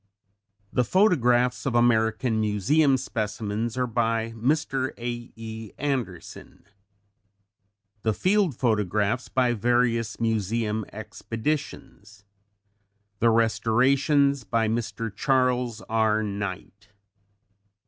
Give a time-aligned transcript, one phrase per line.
[0.73, 4.93] The photographs of American Museum specimens are by Mr.
[4.97, 5.71] A.E.
[5.77, 6.63] Anderson;
[8.01, 12.23] the field photographs by various Museum expeditions;
[13.19, 15.15] the restorations by Mr.
[15.15, 16.23] Charles R.
[16.23, 16.87] Knight.